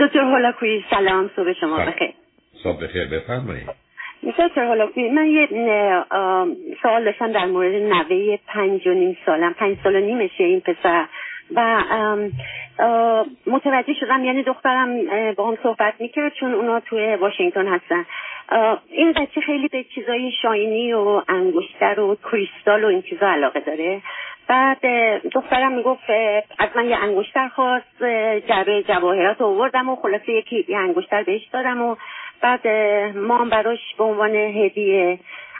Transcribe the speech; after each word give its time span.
دکتر 0.00 0.18
هولاکوی 0.18 0.84
سلام 0.90 1.30
صبح 1.36 1.52
شما 1.52 1.76
بخیر. 1.76 2.12
صبح 2.62 2.84
بخیر 2.84 3.06
بفرمایید. 3.06 3.68
دکتر 4.26 4.64
هولاکوی 4.64 5.10
من 5.10 5.26
یه 5.26 5.48
سوال 6.82 7.04
داشتم 7.04 7.32
در 7.32 7.44
مورد 7.46 7.74
نوه 7.74 8.38
پنج 8.46 8.86
و 8.86 8.90
نیم 8.90 9.16
سالم. 9.26 9.52
پنج 9.52 9.76
سال 9.82 9.96
و 9.96 10.00
نیمشه 10.00 10.44
این 10.44 10.60
پسر. 10.60 11.06
و 11.56 11.82
متوجه 13.46 13.94
شدم 14.00 14.24
یعنی 14.24 14.42
دخترم 14.42 15.06
با 15.34 15.48
هم 15.48 15.58
صحبت 15.62 15.94
می‌کرد 15.98 16.32
چون 16.32 16.54
اونا 16.54 16.80
توی 16.80 17.14
واشنگتن 17.14 17.66
هستن. 17.66 18.06
این 18.90 19.12
بچه 19.12 19.40
خیلی 19.40 19.68
به 19.68 19.84
چیزای 19.84 20.32
شاینی 20.42 20.92
و 20.92 21.22
انگشتر 21.28 22.00
و 22.00 22.16
کریستال 22.30 22.84
و 22.84 22.86
این 22.86 23.02
چیزا 23.02 23.26
علاقه 23.28 23.60
داره. 23.60 24.02
بعد 24.48 24.78
دخترم 25.32 25.72
می‌گفت 25.72 26.10
از 26.58 26.68
من 26.76 26.88
یه 26.88 26.96
انگشتر 26.96 27.48
خواست 27.48 28.04
جعبه 28.48 28.82
جواهرات 28.82 29.40
آوردم 29.40 29.88
و 29.88 29.96
خلاصه 29.96 30.32
یکی 30.32 30.64
یه 30.68 30.78
انگشتر 30.78 31.22
بهش 31.22 31.48
دادم 31.52 31.82
و 31.82 31.96
بعد 32.40 32.66
ما 33.16 33.38
هم 33.38 33.48
براش 33.48 33.94
به 33.98 34.04
عنوان 34.04 34.34
هدیه 34.34 35.18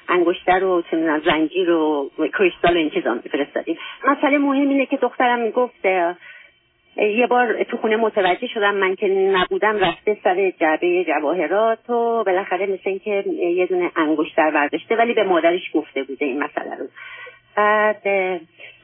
انگشتر 0.09 0.65
و 0.65 0.83
زنجیر 1.25 1.71
و 1.71 2.11
کریستال 2.39 2.77
این 2.77 2.91
چیزا 2.91 3.19
فرستادیم 3.33 3.79
مسئله 4.05 4.39
مهم 4.39 4.69
اینه 4.69 4.87
که 4.87 4.97
دخترم 4.97 5.39
می‌گفت 5.39 5.87
یه 6.97 7.27
بار 7.27 7.65
تو 7.65 7.77
خونه 7.77 7.97
متوجه 7.97 8.47
شدم 8.47 8.75
من 8.75 8.95
که 8.95 9.09
نبودم 9.09 9.79
رفته 9.79 10.17
سر 10.25 10.51
جعبه 10.51 11.05
جواهرات 11.05 11.91
و 11.91 12.25
بالاخره 12.25 12.67
مثل 12.67 12.83
اینکه 12.85 13.25
یه 13.57 13.67
دونه 13.67 13.91
انگشتر 13.97 14.51
برداشته 14.51 14.97
ولی 14.97 15.15
به 15.15 15.23
مادرش 15.23 15.71
گفته 15.75 16.03
بوده 16.03 16.27
این 16.27 16.43
مسئله 16.43 16.77
رو. 16.77 16.87
بعد 17.57 18.03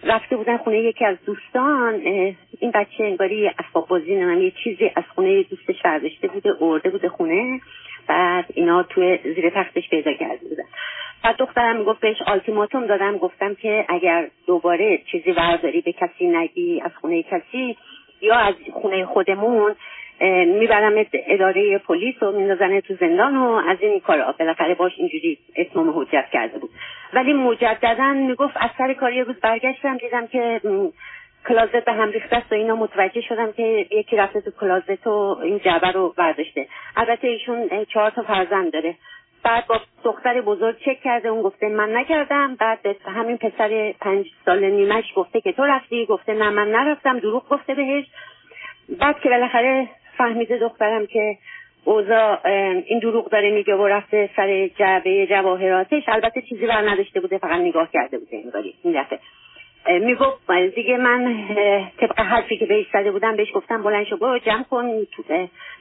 رفته 0.03 0.37
بودن 0.37 0.57
خونه 0.57 0.79
یکی 0.79 1.05
از 1.05 1.17
دوستان 1.27 1.95
این 2.61 2.71
بچه 2.75 3.05
انگاری 3.05 3.49
اسباب 3.49 3.89
بازی 3.89 4.13
یه 4.13 4.53
چیزی 4.65 4.91
از 4.97 5.05
خونه 5.15 5.43
دوستش 5.43 5.83
برداشته 5.83 6.29
بوده 6.29 6.63
ارده 6.63 6.91
بوده 6.91 7.09
خونه 7.09 7.61
بعد 8.07 8.45
اینا 8.55 8.83
توی 8.83 9.19
زیر 9.35 9.51
تختش 9.51 9.91
پیدا 9.91 10.13
کرده 10.13 10.49
بودن. 10.49 10.65
بعد 11.25 11.37
دخترم 11.37 11.77
می‌گفت 11.77 12.01
بهش 12.01 12.23
آلتیماتوم 12.27 12.87
دادم 12.87 13.19
گفتم 13.19 13.55
که 13.55 13.85
اگر 13.89 14.29
دوباره 14.47 14.99
چیزی 15.13 15.31
ورداری 15.31 15.81
به 15.81 15.93
کسی 15.93 16.27
نگی 16.27 16.81
از 16.81 16.91
خونه 17.01 17.23
کسی 17.23 17.77
یا 18.21 18.35
از 18.35 18.55
خونه 18.73 19.07
خودمون 19.07 19.77
می‌برم 20.47 21.07
اداره 21.13 21.79
پلیس 21.79 22.23
و 22.23 22.33
میندازن 22.33 22.81
تو 22.81 22.95
زندان 22.95 23.37
و 23.37 23.63
از 23.69 23.79
این 23.81 24.01
کارا. 24.01 24.35
بالاخره 24.39 24.75
باش 24.75 24.93
اینجوری 24.97 25.39
اسمم 25.57 26.01
حجت 26.01 26.27
کرده 26.33 26.59
بود. 26.59 26.71
ولی 27.13 27.33
مجددا 27.33 28.13
می‌گفت 28.13 28.57
از 28.57 28.71
سر 28.79 28.93
کار 28.95 29.21
روز 29.23 29.41
برگشتم 29.41 29.97
دیدم 29.97 30.27
که 30.27 30.61
کلازت 31.49 31.85
به 31.85 31.93
هم 31.93 32.11
ریخته 32.11 32.37
است 32.37 32.53
و 32.53 32.55
اینا 32.55 32.77
متوجه 32.77 33.21
شدم 33.21 33.53
که 33.53 33.87
یکی 33.91 34.17
رفته 34.17 34.41
تو 34.41 34.51
کلازت 34.61 35.07
و 35.07 35.39
این 35.43 35.59
جعبه 35.59 35.91
رو 35.91 36.15
برداشته. 36.17 36.67
البته 36.97 37.29
ایشون 37.29 37.85
چهار 37.85 38.11
تا 38.11 38.23
فرزند 38.23 38.73
داره. 38.73 38.95
بعد 39.45 39.67
با 39.67 39.81
دختر 40.05 40.41
بزرگ 40.41 40.77
چک 40.79 41.01
کرده 41.05 41.29
اون 41.29 41.43
گفته 41.43 41.69
من 41.69 41.97
نکردم. 41.97 42.55
بعد 42.55 42.79
همین 43.05 43.37
پسر 43.37 43.95
پنج 44.01 44.27
سال 44.45 44.65
نیمش 44.65 45.05
گفته 45.17 45.41
که 45.41 45.53
تو 45.53 45.65
رفتی؟ 45.65 46.07
گفته 46.07 46.35
نه 46.35 46.51
من 46.51 46.71
نرفتم. 46.71 47.19
دروغ 47.19 47.49
گفته 47.49 47.75
بهش. 47.75 48.05
بعد 49.01 49.21
که 49.21 49.29
بالاخره 49.29 49.89
فهمیده 50.19 50.59
دخترم 50.59 51.07
که 51.07 51.37
اوزا 51.85 52.39
این 52.87 52.99
دروغ 52.99 53.31
داره 53.31 53.51
میگه 53.51 53.75
و 53.75 53.87
رفته 53.87 54.31
سر 54.37 54.69
جعبه 54.69 55.27
جواهراتش. 55.27 56.03
البته 56.09 56.43
چیزی 56.43 56.67
بر 56.67 56.89
نداشته 56.89 57.21
بوده 57.21 57.39
فقط 57.39 57.61
نگاه 57.61 57.89
کرده 57.93 58.19
بوده 58.19 58.37
انگاری 58.45 58.75
این 58.85 59.03
دفعه. 59.03 59.19
می‌گفت 59.99 60.53
دیگه 60.75 60.97
من 60.97 61.45
طبق 62.01 62.21
حرفی 62.21 62.57
که 62.57 62.67
بهش 62.67 62.87
زده 62.93 63.11
بودم 63.11 63.37
بهش 63.37 63.49
گفتم 63.55 63.83
بلند 63.83 64.07
شو 64.07 64.17
برو 64.17 64.39
جمع 64.39 64.63
کن 64.63 64.87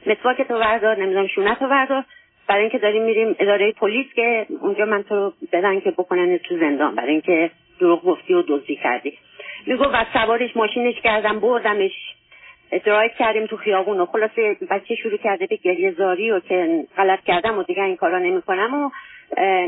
مسواک 0.06 0.42
تو 0.42 0.58
بردار 0.58 0.96
نمی‌دونم 0.96 1.26
شونت 1.26 1.62
رو 1.62 1.68
بردار. 1.68 2.04
برای 2.48 2.60
اینکه 2.60 2.78
داریم 2.78 3.02
میریم 3.02 3.36
اداره 3.38 3.72
پلیس 3.72 4.06
که 4.14 4.46
اونجا 4.60 4.84
من 4.84 5.02
تو 5.02 5.32
بدن 5.52 5.80
که 5.80 5.90
بکنن 5.90 6.38
تو 6.38 6.58
زندان 6.58 6.94
برای 6.94 7.10
اینکه 7.10 7.50
دروغ 7.80 8.04
گفتی 8.04 8.34
و 8.34 8.42
دزدی 8.42 8.76
کردی. 8.76 9.12
می‌گفت 9.66 9.92
بعد 9.92 10.06
سوارش 10.12 10.56
ماشینش 10.56 11.00
کردم 11.00 11.40
بردمش 11.40 11.92
درایو 12.84 13.10
کردیم 13.18 13.46
تو 13.46 13.56
خیابون 13.56 14.00
و 14.00 14.06
خلاصه 14.06 14.56
بچه 14.70 14.94
شروع 14.94 15.16
کرده 15.16 15.46
به 15.46 15.56
گریه 15.56 15.90
زاری 15.92 16.30
و 16.30 16.40
که 16.40 16.84
غلط 16.96 17.24
کردم 17.24 17.58
و 17.58 17.62
دیگه 17.62 17.82
این 17.82 17.96
کارا 17.96 18.18
نمی‌کنم 18.18 18.74
و 18.74 18.90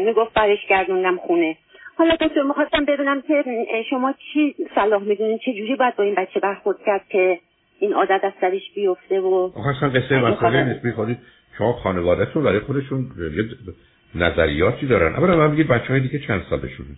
می‌گفت 0.04 0.34
برش 0.34 0.66
گردوندم 0.66 1.16
خونه. 1.16 1.56
حالا 1.98 2.14
دکتر 2.14 2.42
می‌خواستم 2.42 2.84
بدونم 2.84 3.22
که 3.22 3.44
شما 3.90 4.14
چی 4.32 4.54
صلاح 4.74 5.02
می‌دونین؟ 5.02 5.38
چه 5.38 5.52
جوری 5.52 5.76
باید 5.76 5.96
با 5.96 6.04
این 6.04 6.14
بچه 6.14 6.40
برخورد 6.40 6.78
کرد 6.86 7.08
که 7.08 7.38
این 7.78 7.92
عادت 7.92 8.20
از 8.24 8.32
سرش 8.40 8.70
بیفته 8.74 9.20
و 9.20 9.50
اصلا 9.76 9.88
قصه 9.88 10.18
مسئله 10.18 10.64
نیست. 10.64 10.84
میخوادید 10.84 11.18
شما 11.58 11.72
خانوادهتون 11.72 12.44
برای 12.44 12.60
خودشون 12.60 13.06
نظریاتی 14.14 14.86
دارن. 14.86 15.14
اولا 15.14 15.36
من 15.36 15.52
بگید 15.52 15.68
بچه 15.68 15.86
های 15.88 16.00
دیگه 16.00 16.18
چند 16.26 16.42
سالشونه؟ 16.50 16.88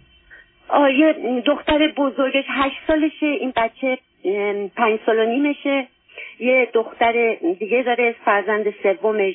آیه 0.69 1.15
دختر 1.47 1.93
بزرگش 1.97 2.45
هشت 2.49 2.77
سالشه. 2.87 3.27
این 3.27 3.53
بچه 3.57 3.99
پنج 4.77 5.01
سال 5.07 5.19
و 5.19 5.25
نیمشه. 5.25 5.87
یه 6.39 6.69
دختر 6.75 7.37
دیگه 7.59 7.83
داره 7.83 8.15
فرزند 8.25 8.75
سومش 8.83 9.35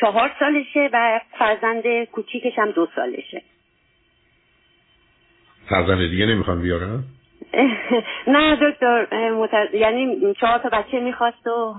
چهار 0.00 0.30
سالشه 0.38 0.90
و 0.92 1.20
فرزند 1.38 2.04
کوچیکش 2.04 2.58
هم 2.58 2.70
دو 2.70 2.88
سالشه. 2.96 3.42
فرزند 5.68 6.10
دیگه 6.10 6.26
نمی‌خوان 6.26 6.62
بیارن؟ 6.62 7.04
نه 8.26 8.56
دکتر 8.56 9.06
یعنی 9.72 10.34
چهار 10.40 10.58
تا 10.58 10.68
بچه 10.68 11.00
می‌خواست 11.00 11.46
و 11.46 11.74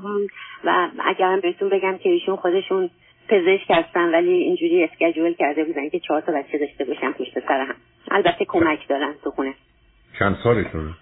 و 0.63 0.87
اگرم 1.05 1.39
بهتون 1.39 1.69
بگم 1.69 1.97
که 1.97 2.09
ایشون 2.09 2.35
خودشون 2.35 2.89
پزشک 3.27 3.65
هستن 3.69 4.13
ولی 4.13 4.31
اینجوری 4.31 4.83
اسکجول 4.83 5.33
کرده 5.33 5.63
بودن 5.63 5.89
که 5.89 5.99
چهار 5.99 6.21
تا 6.21 6.31
بچه 6.31 6.57
داشته 6.57 6.85
باشن 6.85 7.11
پشت 7.11 7.39
سر 7.39 7.61
هم. 7.61 7.75
البته 8.11 8.45
کمک 8.45 8.87
دارن 8.87 9.13
تو 9.23 9.31
خونه. 9.31 9.53
چند 10.19 10.37
سالشون 10.43 10.93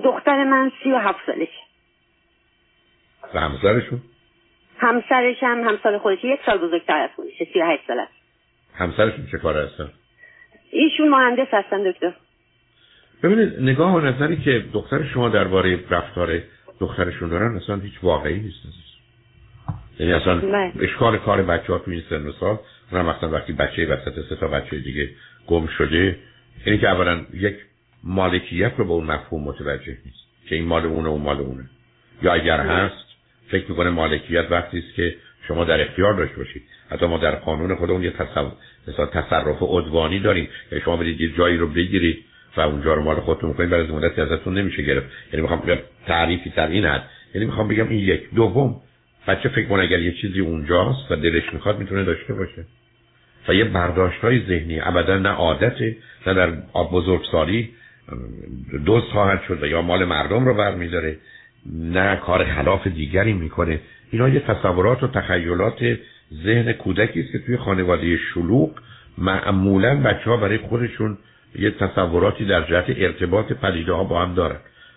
دختر 0.00 0.44
من 0.44 0.72
سی 0.82 0.92
و 0.92 0.98
هفت 0.98 1.18
سالش 1.26 1.48
و 3.34 3.40
همسرشون؟ 3.40 4.00
همسرش 4.78 5.42
هم 5.42 5.68
همسال 5.68 5.98
خودش 5.98 6.24
یک 6.24 6.40
سال 6.46 6.58
بزرگتر 6.58 6.96
از 6.96 7.10
خودشه 7.16 7.46
سی 7.52 7.60
و 7.60 7.66
هشت 7.66 7.82
سال 7.86 7.98
است. 7.98 8.12
همسرشون 8.74 9.26
چه 9.32 9.38
کار 9.38 9.56
هستن؟ 9.56 9.90
ایشون 10.70 11.08
مهندس 11.08 11.48
هستن 11.52 11.90
دکتر. 11.90 12.12
ببینید 13.22 13.60
نگاه 13.60 13.94
و 13.94 14.00
نظری 14.00 14.36
که 14.36 14.64
دختر 14.72 15.04
شما 15.04 15.28
درباره 15.28 15.78
رفتار 15.90 16.42
دخترشون 16.80 17.28
دارن 17.28 17.56
اصلا 17.56 17.76
هیچ 17.76 17.94
واقعی 18.02 18.40
نیست 18.40 18.56
یعنی 19.98 20.12
اصلا 20.12 20.36
بله. 20.36 20.72
اشکال 20.80 21.18
کار 21.18 21.42
بچه 21.42 21.72
ها 21.72 21.78
تو 21.78 21.90
این 21.90 22.02
سن 22.10 22.26
و 22.26 22.32
سال 22.32 22.58
اونم 22.92 23.08
اصلا 23.08 23.30
وقتی 23.30 23.52
بچه 23.52 23.86
وسط 23.86 24.28
سه 24.28 24.36
تا 24.36 24.48
بچه 24.48 24.78
دیگه 24.78 25.10
گم 25.46 25.66
شده 25.66 26.18
یعنی 26.66 26.78
که 26.78 26.88
اولا 26.88 27.20
یک 27.34 27.56
مالکیت 28.06 28.72
رو 28.76 28.84
به 28.84 28.92
اون 28.92 29.04
مفهوم 29.04 29.42
متوجه 29.42 29.96
نیست 30.04 30.48
که 30.48 30.54
این 30.54 30.64
مال 30.64 30.86
اونه 30.86 31.08
و 31.08 31.16
مال 31.16 31.40
اونه. 31.40 31.64
یا 32.22 32.32
اگر. 32.32 32.60
هست 32.60 33.06
فکر 33.48 33.70
می‌کنه 33.70 33.90
مالکیت 33.90 34.46
وقتی 34.50 34.78
است 34.78 34.94
که 34.94 35.16
شما 35.48 35.64
در 35.64 35.80
اختیار 35.80 36.14
داشته 36.14 36.36
باشید. 36.36 36.62
حتی 36.90 37.06
ما 37.06 37.18
در 37.18 37.34
قانون 37.34 37.74
خودمون 37.74 38.02
یه 38.02 38.12
مثلا 38.88 39.06
تصرف 39.06 39.62
عدوانی 39.62 40.20
داریم. 40.20 40.48
که 40.70 40.80
شما 40.80 40.96
برید 40.96 41.20
یه 41.20 41.32
جایی 41.38 41.56
رو 41.56 41.66
بگیرید 41.66 42.24
و 42.56 42.60
اونجا 42.60 42.94
رو 42.94 43.02
مال 43.02 43.20
خودتون 43.20 43.52
کنید 43.52 43.74
از 43.74 43.90
مدتی 43.90 44.20
ازتون 44.20 44.58
نمیشه 44.58 44.82
گرفت. 44.82 45.06
یعنی 45.32 45.42
می‌خوام 45.42 45.60
بگم 45.60 45.78
تعریفی 46.06 46.50
تر 46.50 46.66
این 46.66 46.84
هست 46.84 47.04
یعنی 47.34 47.46
می‌خوام 47.46 47.68
بگم 47.68 47.88
این 47.88 47.98
یک. 47.98 48.34
دوم 48.34 48.80
بچه 49.28 49.48
فکر 49.48 49.68
کنه 49.68 49.82
اگر 49.82 50.00
یه 50.00 50.12
چیزی 50.12 50.40
اونجاست 50.40 51.10
و 51.10 51.16
دلش 51.16 51.52
می‌خواد 51.52 51.78
می‌تونه 51.78 52.04
داشته 52.04 52.34
باشه. 52.34 52.64
و 53.48 53.54
یه 53.54 53.64
برداشت 53.64 54.20
های 54.20 54.46
ذهنی. 54.46 54.80
ابدا 54.80 55.18
نه 55.18 55.28
عادته 55.28 55.96
نه 56.26 56.34
در 56.34 56.50
بزرگسالی 56.92 57.70
دوست 58.86 59.06
خواهد 59.06 59.42
شد 59.48 59.64
یا 59.64 59.82
مال 59.82 60.04
مردم 60.04 60.44
رو 60.44 60.54
برمیداره. 60.54 61.16
نه 61.72 62.16
کار 62.16 62.44
خلاف 62.44 62.86
دیگری 62.86 63.32
می‌کنه. 63.32 63.80
اینا 64.10 64.28
یه 64.28 64.40
تصورات 64.40 65.02
و 65.02 65.06
تخیلات 65.06 65.98
ذهن 66.44 66.72
کودکی 66.72 67.20
است 67.20 67.32
که 67.32 67.38
توی 67.38 67.56
خانواده 67.56 68.16
شلوغ 68.16 68.70
معمولا 69.18 69.94
بچه 69.94 70.30
ها 70.30 70.36
برای 70.36 70.58
خودشون 70.58 71.18
یه 71.58 71.70
تصوراتی 71.70 72.44
در 72.44 72.62
جهت 72.62 72.84
ارتباط 72.88 73.52
پدیده 73.52 73.92
ها 73.92 74.04
با 74.04 74.22
هم 74.22 74.34
دارن. 74.34 74.56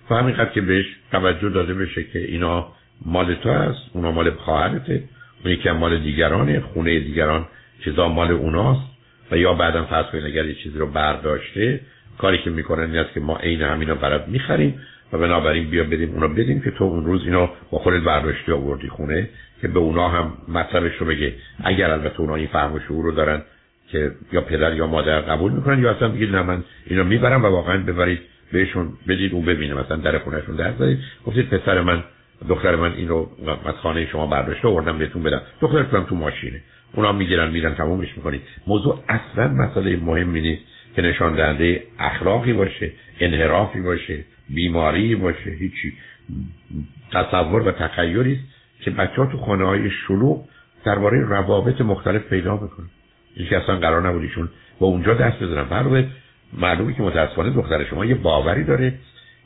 و 0.10 0.16
همینقدر 0.16 0.50
که 0.50 0.62
بهش 0.62 0.86
توجه 1.12 1.50
داده 1.50 1.74
بشه 1.74 2.04
که 2.04 2.20
اینا 2.20 2.68
مال 3.06 3.36
تو 3.36 3.50
هست 3.50 3.80
اونا 3.94 4.12
مال 4.12 4.32
خواهرته 4.32 5.04
اون 5.44 5.54
یکی 5.54 5.72
مال 5.72 6.00
دیگرانه 6.00 6.60
خونه 6.60 7.00
دیگران 7.00 7.46
چیزا 7.84 8.08
مال 8.08 8.32
اوناست. 8.32 8.90
و 9.32 9.38
یا 9.38 9.54
بعدا 9.54 9.86
فرض 9.86 10.06
کنید 10.06 10.26
اگر 10.26 10.46
یه 10.46 10.54
چیزی 10.54 10.78
رو 10.78 10.88
برداشته 10.88 11.80
کاری 12.20 12.38
که 12.38 12.50
می‌کنن 12.50 12.84
این 12.84 12.98
است 12.98 13.14
که 13.14 13.20
ما 13.20 13.38
عین 13.38 13.62
همینا 13.62 13.96
برات 13.96 14.28
می‌خریم 14.28 14.82
و 15.14 15.18
بنابراین 15.18 15.70
بیا 15.70 15.84
بدیم 15.84 16.10
اونا 16.14 16.28
بدیم 16.28 16.62
که 16.62 16.72
تو 16.72 16.84
اون 16.84 17.06
روز 17.06 17.26
اینو 17.26 17.48
با 17.72 17.80
خودت 17.80 18.04
برداشتی 18.04 18.52
آوردی 18.52 18.88
خونه 18.88 19.30
که 19.62 19.68
به 19.68 19.80
اونا 19.80 20.10
هم 20.10 20.34
مطلبش 20.48 20.98
رو 21.00 21.06
بگه. 21.06 21.34
اگر 21.64 21.92
البته 21.92 22.22
اونا 22.22 22.36
این 22.36 22.48
فهم 22.48 22.74
و 22.74 22.80
شعور 22.80 23.06
رو 23.06 23.12
دارن 23.12 23.42
که 23.92 24.12
یا 24.32 24.42
پدر 24.42 24.74
یا 24.74 24.88
مادر 24.88 25.22
قبول 25.22 25.52
می‌کنن 25.52 25.84
یا 25.84 25.92
اصلا 25.92 26.10
بگید 26.10 26.36
نه 26.36 26.42
من 26.42 26.64
اینو 26.88 27.04
می‌برم 27.04 27.44
و 27.44 27.48
واقعا 27.48 27.78
ببرید 27.78 28.20
بهشون 28.52 28.90
بدید 29.08 29.34
اون 29.34 29.46
ببینه 29.46 29.74
مثلا 29.74 29.98
در 29.98 30.20
خونهشون 30.20 30.56
در 30.56 30.74
زدید 30.80 31.00
گفتید 31.26 31.50
پسر 31.50 31.82
من 31.82 32.04
دختر 32.50 32.76
من 32.76 32.94
این 32.94 33.08
رو 33.08 33.30
از 33.66 33.76
خانه 33.76 34.06
شما 34.06 34.28
برداشته 34.28 34.68
آوردم 34.68 34.98
بهتون 34.98 35.24
بدم. 35.24 35.42
دخترتونم 35.62 36.04
تو 36.04 36.16
ماشینه. 36.16 36.62
اونا 36.94 37.12
می‌گیرن 37.12 37.52
میرن 37.52 37.76
تمومش 37.76 38.18
می‌کنید. 38.18 38.42
موضوع 38.68 39.04
اصلا 39.10 39.48
مسئله 39.48 39.98
مهمی 39.98 40.42
نیست. 40.42 40.62
که 40.96 41.02
نشان 41.02 41.36
دهنده 41.36 41.84
اخلاقی 42.00 42.54
باشه 42.54 42.92
انحرافی 43.20 43.82
باشه 43.82 44.24
بیماری 44.50 45.16
باشه 45.16 45.50
هیچی. 45.50 45.94
تصور 47.12 47.68
و 47.68 47.72
تخیلی 47.72 48.34
است 48.34 48.44
که 48.82 48.92
بچه 48.92 49.16
ها 49.16 49.26
تو 49.26 49.38
خانه 49.38 49.66
های 49.66 49.92
شلوغ 50.08 50.48
درباره 50.86 51.26
روابط 51.26 51.82
مختلف 51.82 52.22
پیدا 52.22 52.54
می‌کنن 52.54 52.90
این 53.36 53.48
که 53.48 53.58
اصلا 53.58 53.76
قرار 53.76 54.10
نبودیشون 54.10 54.50
با 54.80 54.88
اونجا 54.88 55.14
دست 55.14 55.44
بزنن. 55.44 55.64
برای 55.64 56.06
معلومه 56.54 56.94
که 56.94 57.02
متاسفانه 57.02 57.50
دختر 57.50 57.86
شما 57.86 58.06
یه 58.06 58.16
باوری 58.16 58.64
داره 58.64 58.94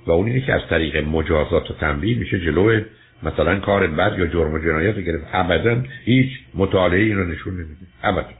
و 0.07 0.11
اون 0.11 0.27
اینه 0.27 0.41
که 0.41 0.53
از 0.53 0.61
طریق 0.69 1.07
مجازات 1.07 1.71
و 1.71 1.73
تنبیه 1.73 2.17
میشه 2.17 2.39
جلو 2.39 2.81
مثلا 3.23 3.59
کار 3.59 3.87
بد 3.87 4.19
یا 4.19 4.27
جرم 4.27 4.53
و 4.53 4.59
جنایت 4.59 4.99
گرفت. 4.99 5.25
ابدا 5.33 5.83
هیچ 6.05 6.29
مطالعه 6.53 6.99
این 6.99 7.17
رو 7.17 7.27
نشون 7.27 7.53
نمیده. 7.53 7.85
ابدا. 8.03 8.33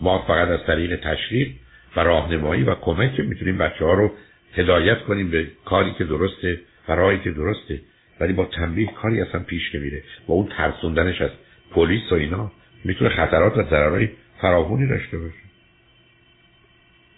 ما 0.00 0.18
فقط 0.18 0.48
از 0.48 0.60
طریق 0.66 1.00
تشریف 1.00 1.48
و 1.96 2.00
راهنمایی 2.00 2.62
و 2.62 2.74
کمک 2.74 3.20
می‌تونیم 3.20 3.58
بچه 3.58 3.84
ها 3.84 3.94
رو 3.94 4.12
هدایت 4.54 4.98
کنیم 5.02 5.30
به 5.30 5.46
کاری 5.64 5.92
که 5.98 6.04
درسته 6.04 6.60
و 6.88 7.16
که 7.16 7.30
درسته. 7.30 7.80
ولی 8.20 8.32
با 8.32 8.44
تنبیه 8.44 8.86
کاری 8.86 9.20
اصلا 9.20 9.40
پیش 9.40 9.74
نمیره. 9.74 10.02
با 10.26 10.34
اون 10.34 10.48
ترسوندنش 10.56 11.20
از 11.20 11.30
پلیس 11.70 12.12
و 12.12 12.14
اینا 12.14 12.52
می‌تونه 12.84 13.10
خطرات 13.10 13.56
و 13.56 13.62
ضررهای 13.62 14.08
فراوانی 14.40 14.88
داشته 14.88 15.18
باشه. 15.18 15.44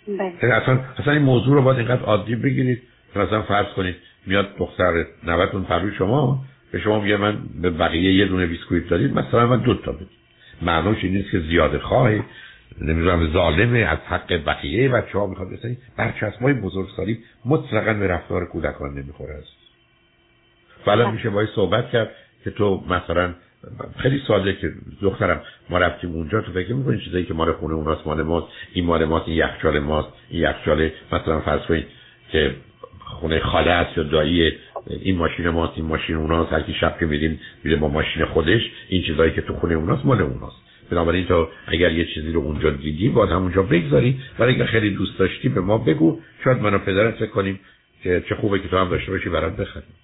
بله. 0.09 0.33
یعنی 0.43 0.55
اصلا 0.55 0.81
اصلا 0.99 1.13
این 1.13 1.23
موضوع 1.23 1.55
رو 1.55 1.63
باید 1.63 1.79
اینقدر 1.79 2.03
عادی 2.03 2.35
بگیرید. 2.35 2.83
مثلا 3.17 3.43
فرض 3.43 3.67
کنید 3.67 3.97
میاد 4.27 4.57
دختر 4.59 5.05
نوتون 5.25 5.65
پروی 5.65 5.95
شما 5.99 6.45
به 6.73 6.81
شما 6.81 7.01
میگه 7.01 7.17
من 7.17 7.39
به 7.63 7.71
بقیه 7.71 8.13
یه 8.13 8.27
دونه 8.27 8.47
بیسکویت 8.47 8.89
دادید 8.89 9.19
مثلا 9.19 9.47
من 9.47 9.61
دو 9.61 9.75
تا 9.75 9.93
بدید. 9.93 10.09
معنوش 10.63 11.05
این 11.05 11.13
نیست 11.13 11.31
که 11.31 11.41
زیاده 11.41 11.79
خواهی. 11.79 12.23
نمی‌دونم 12.81 13.33
ظالمه 13.33 13.79
از 13.79 13.99
حق 13.99 14.45
بقیه 14.45 14.89
بچه 14.89 15.19
ها 15.19 15.27
می‌خواد 15.27 15.51
بسنی 15.51 15.79
برچسب 15.97 16.53
بزرگسالی 16.53 17.19
مطلقا 17.45 17.95
به 17.95 18.07
رفتار 18.07 18.45
کودکان 18.45 18.95
نمی‌خوره 18.95 19.35
است 19.35 19.57
بله, 20.87 21.05
بله 21.05 21.13
میشه 21.13 21.31
باید 21.31 21.49
صحبت 21.55 21.91
کرد 21.91 22.11
که 22.45 22.51
تو 22.51 22.85
مثلا 22.89 23.35
خیلی 23.99 24.23
ساده 24.29 24.53
که 24.53 24.73
دخترم 25.03 25.41
ما 25.71 25.79
رفتیم 25.79 26.11
اونجا 26.11 26.41
تو 26.41 26.53
فکر 26.53 26.73
می‌کنین 26.73 27.01
چیزایی 27.01 27.25
که 27.25 27.35
مال 27.35 27.53
خونه 27.53 27.75
اوناست 27.75 28.07
مال 28.07 28.23
ماست 28.23 28.47
این 28.73 28.85
مال 28.85 29.05
ماست 29.05 29.29
این 29.29 29.37
یخچال 29.37 29.79
ماست 29.79 30.09
این 30.31 30.43
یخچال 30.43 30.91
مثلا 31.13 31.41
فرض 31.41 31.61
کنید 31.61 31.87
که 32.33 32.55
خونه 32.99 33.41
خاله 33.41 33.71
است 33.71 33.99
یا 33.99 34.05
دایی 34.05 34.53
این 34.87 35.17
ماشین 35.17 35.49
ماست 35.49 35.73
این 35.77 35.87
ماشین 35.87 36.17
اوناست 36.17 36.53
هر 36.53 36.61
کی 36.61 36.75
شب 36.75 36.99
که 37.01 37.07
میریم 37.07 37.41
میره 37.65 37.77
با 37.77 37.89
ماشین 37.89 38.25
خودش 38.25 38.61
این 38.89 39.03
چیزایی 39.03 39.33
که 39.33 39.41
تو 39.41 39.55
خونه 39.55 39.75
اوناست 39.75 40.05
مال 40.05 40.21
اوناست. 40.21 40.66
بنابراین 40.91 41.27
تو 41.27 41.49
اگر 41.67 41.93
یه 41.93 42.05
چیزی 42.15 42.33
رو 42.33 42.41
اونجا 42.41 42.71
دیدی 42.71 43.09
باید 43.09 43.31
همونجا 43.31 43.63
بگذاری. 43.63 44.21
ولی 44.39 44.55
اگر 44.55 44.67
خیلی 44.67 44.91
دوست 44.91 45.19
داشتی 45.19 45.49
به 45.49 45.61
ما 45.61 45.79
بگو. 45.79 46.21
شاید 46.45 46.59
منو 46.59 46.79
پدرت 46.79 47.15
فکر 47.15 47.27
کنیم 47.31 47.61
که 48.03 48.23
چه 48.29 48.35
خوبه 48.35 48.59
که 48.59 48.69
تو 48.69 48.79
هم 48.79 48.89
داشته 48.89 49.11
باشی 49.11 49.29
برات 49.29 49.57
بخریم. 49.57 49.95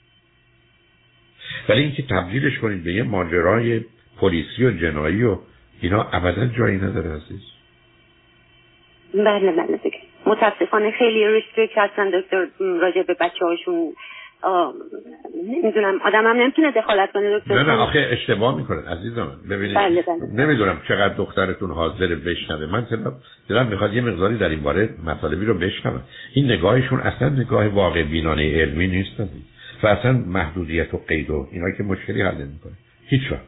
ولی 1.68 1.82
اینکه 1.82 2.02
تبدیلش 2.02 2.58
کنید 2.58 2.84
به 2.84 2.92
یه 2.92 3.02
ماجرای 3.02 3.80
پلیسی 4.20 4.64
و 4.64 4.70
جنایی 4.70 5.22
و 5.22 5.38
اینا 5.80 6.08
ابدا 6.12 6.46
جایی 6.46 6.76
نداره 6.76 7.10
عزیز. 7.10 7.42
بله 9.14 9.52
بله 9.52 9.78
متاسفانه 10.26 10.90
خیلی 10.90 11.28
ریستریکت 11.28 11.78
هستن. 11.78 12.10
دکتر 12.10 12.46
راجع 12.60 13.02
به 13.02 13.16
بچه 13.20 13.44
نمی‌دونم. 15.48 16.00
آدم 16.04 16.26
هم 16.26 16.36
نمی‌تونه 16.36 16.72
دخالت 16.72 17.12
کنه 17.12 17.38
دکتر 17.38 17.54
نه 17.54 17.62
نه 17.62 17.72
آخه 17.72 18.08
اشتباه 18.12 18.56
می‌کنه 18.56 18.88
عزیزم. 18.88 19.28
ببینید 19.50 19.76
بله 19.76 20.02
بله. 20.02 20.44
نمی‌دونم 20.44 20.80
چقدر 20.88 21.14
دخترتون 21.14 21.70
حاضر 21.70 22.14
بشنوه. 22.14 22.66
من 22.66 22.86
دلم 23.48 23.66
می‌خواد 23.66 23.94
یه 23.94 24.00
مقداری 24.00 24.38
در 24.38 24.48
این 24.48 24.62
باره 24.62 24.88
مطالبی 25.06 25.46
رو 25.46 25.54
بشنوم. 25.54 26.02
این 26.34 26.52
نگاهشون 26.52 27.00
اصلا 27.00 27.28
نگاه 27.28 27.66
واقع 27.68 28.02
بینانه 28.02 28.60
علمی 28.60 28.86
نیست 28.86 29.20
و 29.82 29.86
اصلا 29.86 30.12
محدودیت 30.12 30.94
و 30.94 31.00
قید 31.08 31.30
و 31.30 31.48
اینا 31.52 31.70
که 31.70 31.82
مشکلی 31.82 32.22
حل 32.22 32.34
نمی‌کنه. 32.34 32.72
هیچ 33.06 33.32
وقت. 33.32 33.40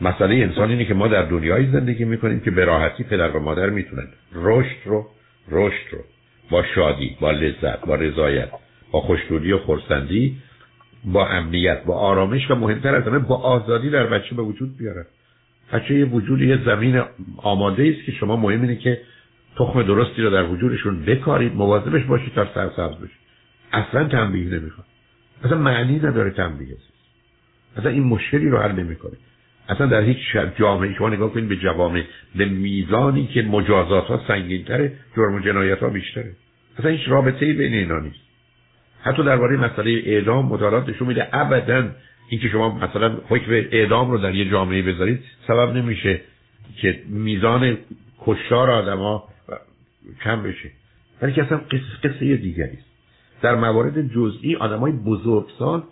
مسئله 0.00 0.34
انسان 0.34 0.70
اینه 0.70 0.84
که 0.84 0.94
ما 0.94 1.08
در 1.08 1.22
دنیایی 1.22 1.70
زندگی 1.72 2.04
می‌کنیم 2.04 2.40
که 2.40 2.50
به 2.50 2.64
راحتی 2.64 3.04
پدر 3.04 3.30
و 3.30 3.40
مادر 3.40 3.70
می‌تونن. 3.70 4.08
رشد 4.34 4.76
رو 4.84 5.06
رشد 5.50 5.86
رو. 5.92 5.98
با 6.50 6.62
شادی 6.74 7.16
با 7.20 7.30
لذت 7.30 7.86
با 7.86 7.94
رضایت. 7.94 8.48
با 8.92 9.00
خوشنودی 9.00 9.52
و 9.52 9.58
خورسندی 9.58 10.36
با 11.04 11.28
امنیت 11.28 11.84
با 11.84 11.94
آرامش 11.94 12.50
و 12.50 12.54
مهمتر 12.54 12.94
از 12.94 13.04
همه 13.04 13.18
با 13.18 13.36
آزادی 13.36 13.90
در 13.90 14.06
بچه 14.06 14.34
به 14.34 14.42
وجود 14.42 14.76
بیارن. 14.76 15.04
بچه 15.72 15.94
یه 15.94 16.04
وجود 16.04 16.42
یه 16.42 16.64
زمین 16.64 17.02
آماده 17.36 17.94
است 17.96 18.06
که 18.06 18.12
شما 18.12 18.36
مهم 18.36 18.62
اینه 18.62 18.76
که 18.76 19.00
تخم 19.56 19.82
درستی 19.82 20.22
رو 20.22 20.30
در 20.30 20.42
وجودشون 20.42 21.04
بکارید 21.04 21.54
مواظبش 21.54 22.04
باشید 22.04 22.34
تا 22.34 22.54
سرسبز 22.54 22.96
بشه. 22.96 23.14
اصلا 23.72 24.08
تنبیه 24.08 24.44
نمی‌خواد. 24.44 24.86
اصلا 25.44 25.58
معنی 25.58 25.96
نداره 25.96 26.30
تنبیه. 26.30 26.76
اصلا 27.76 27.90
این 27.90 28.02
مشکلی 28.02 28.48
رو 28.48 28.58
حل 28.58 28.72
نمی‌کنه. 28.72 29.16
اصلا 29.68 29.86
در 29.86 30.02
هیچ 30.02 30.18
جامعه 30.56 30.94
شما 30.94 31.08
نگاه 31.08 31.32
کنید 31.32 31.48
به 31.48 31.56
جوامع 31.56 32.02
به 32.36 32.44
میزانی 32.44 33.26
که 33.26 33.42
مجازات 33.42 34.04
ها 34.06 34.24
سنگین 34.28 34.64
تره 34.64 34.92
جرم 35.16 35.34
و 35.34 35.40
جنایت 35.40 35.78
ها 35.78 35.88
بیشتره. 35.88 36.32
اصلا 36.78 36.90
هیچ 36.90 37.08
رابطه 37.08 37.46
ای 37.46 37.52
بین 37.52 37.74
اینا 37.74 37.98
نیست. 37.98 38.29
حتی 39.02 39.24
درباره 39.24 39.56
مسئله 39.56 40.02
اعدام 40.04 40.46
مطالعات 40.46 40.88
نشون 40.88 41.08
میده 41.08 41.28
ابدا 41.32 41.90
اینکه 42.28 42.48
شما 42.48 42.78
مثلا 42.78 43.16
حکم 43.28 43.52
اعدام 43.52 44.10
رو 44.10 44.18
در 44.18 44.34
یه 44.34 44.50
جامعه 44.50 44.82
بذارید 44.82 45.20
سبب 45.46 45.76
نمیشه 45.76 46.20
که 46.76 47.02
میزان 47.08 47.78
کشتار 48.20 48.70
آدما 48.70 49.24
کم 50.24 50.42
بشه. 50.42 50.70
ولی 51.22 51.32
که 51.32 51.42
اصلا 51.42 51.58
قصه, 51.58 52.08
قصه 52.08 52.36
دیگری 52.36 52.72
است. 52.72 52.90
در 53.42 53.54
موارد 53.54 54.12
جزئی 54.14 54.56
آدمای 54.56 54.92
بزرگسال 54.92 55.82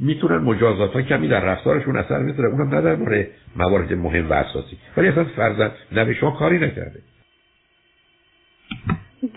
می‌تونن 0.00 0.36
مجازات 0.36 0.92
ها 0.92 1.02
کمی 1.02 1.28
در 1.28 1.40
رفتارشون 1.40 1.96
اثر 1.96 2.18
می‌ذاره 2.18 2.48
اونم 2.48 2.74
نه 2.74 2.80
در 2.80 2.96
مورد 2.96 3.26
موارد 3.56 3.92
مهم 3.92 4.30
و 4.30 4.32
اساسی. 4.32 4.78
ولی 4.96 5.08
اصلا 5.08 5.24
فرزند 5.24 5.72
نه 5.92 6.14
شما 6.14 6.30
کاری 6.30 6.56
نکرده. 6.56 7.00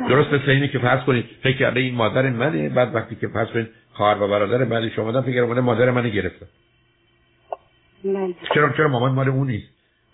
درست 0.10 0.34
مثل 0.34 0.50
اینه 0.50 0.68
که 0.68 0.80
فرض 0.80 1.04
کنید 1.04 1.26
فکر 1.44 1.58
کرده 1.58 1.80
این 1.80 1.96
مادر 1.96 2.30
منه 2.30 2.70
بعد 2.70 2.96
وقتی 2.96 3.16
که 3.16 3.28
فرض 3.28 3.48
کنید 3.48 3.68
خواهر 3.94 4.24
و 4.24 4.28
برادر 4.28 4.66
بعدی 4.66 4.90
شما 4.90 5.12
دادن 5.12 5.26
فکر 5.26 5.46
کنید 5.46 5.60
مادر 5.60 5.92
منو 5.92 6.10
گرفتن 6.10 6.46
بله. 8.06 8.36
چرا 8.54 8.70
چرا 8.70 8.88
مامان 8.88 9.12
مال 9.12 9.30
اون 9.30 9.48
نیست؟ 9.48 9.68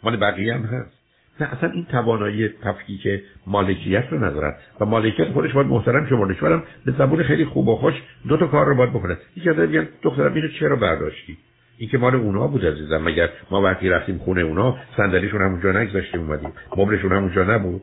مال 0.04 0.18
بقیه 0.18 0.54
هم 0.54 0.62
هست. 0.62 1.02
نه 1.40 1.54
اصلا 1.54 1.72
این 1.72 1.86
توانایی 1.86 2.50
تفکیک 2.64 3.08
مالکیت 3.48 4.04
رو 4.12 4.26
ندارن. 4.26 4.56
و 4.80 4.86
مالکیت 4.86 5.32
خودش 5.32 5.52
باید 5.52 5.68
محترم 5.68 6.08
شمارده 6.10 6.34
شورم 6.34 6.64
به 6.86 6.92
زبون 6.92 7.24
خیلی 7.24 7.46
خوب 7.46 7.68
و 7.68 7.76
خوش 7.76 7.94
دو 8.28 8.38
تا 8.38 8.48
کار 8.48 8.66
رو 8.66 8.76
باید 8.76 8.90
بکنه. 8.90 9.18
یکی 9.36 9.50
از 9.50 9.56
میگن 9.56 9.88
دخترم 10.02 10.34
اینو 10.34 10.48
چرا 10.48 10.76
برداشتی. 10.76 11.38
این 11.78 11.90
که 11.90 11.98
مال 11.98 12.16
اونا 12.16 12.48
بود 12.48 12.66
عزیزم. 12.66 13.04
مگر 13.04 13.30
ما 13.52 13.62
وقتی 13.62 13.90
رفتیم 13.90 14.18
خونه 14.18 14.42
اونا 14.42 14.78
صندلیشون 14.98 15.42
همونجا 15.42 15.72
نگذاشتیم 15.72 16.22
اومدیم. 16.22 16.54
مبلشون 16.78 17.12
همونجا 17.12 17.44
نبود. 17.44 17.82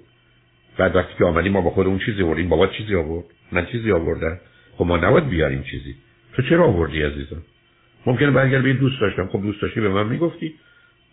بعد 0.78 0.97
وقتی 0.97 1.14
که 1.18 1.25
آمدیم 1.25 1.52
ما 1.52 1.61
با 1.61 1.70
خود 1.70 1.87
اون 1.87 1.99
چیزی 1.99 2.23
آوردیم. 2.23 2.49
بابا 2.49 2.66
چیزی 2.66 2.94
آورد؟ 2.94 3.25
من 3.52 3.66
چیزی 3.66 3.92
آوردم؟ 3.92 4.38
خب 4.76 4.85
ما 4.85 4.97
نباید 4.97 5.28
بیاریم 5.28 5.62
چیزی. 5.62 5.94
تو 6.35 6.42
چرا 6.42 6.64
آوردی 6.66 7.02
عزیزم؟ 7.02 7.42
ممکنه 8.06 8.30
برگرد 8.30 8.62
به 8.62 8.73
دوست 8.73 9.00
داشتم. 9.00 9.26
خب 9.26 9.42
دوست 9.42 9.62
داشتی 9.62 9.80
به 9.80 9.88
من 9.88 10.06
می‌گفتی. 10.06 10.54